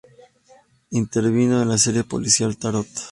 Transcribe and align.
Intervino 0.89 1.61
en 1.61 1.69
la 1.69 1.77
serie 1.77 2.03
policíaca 2.03 2.57
“Tatort. 2.59 2.89